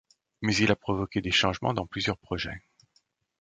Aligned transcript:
Mais 0.41 0.55
il 0.55 0.71
a 0.71 0.75
provoqué 0.75 1.21
des 1.21 1.29
changements 1.29 1.75
dans 1.75 1.85
plusieurs 1.85 2.17
projets. 2.17 2.59